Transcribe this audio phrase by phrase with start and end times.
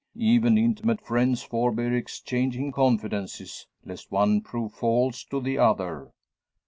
[0.17, 6.11] Even intimate friends forbear exchanging confidences, lest one prove false to the other!